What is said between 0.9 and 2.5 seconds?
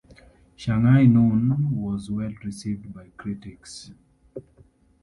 Noon" was well